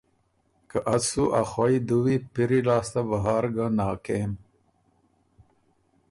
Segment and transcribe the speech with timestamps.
[0.69, 4.31] که از سُو ا خوَئ دُوی پِری لاسته بهر ګه ناکېم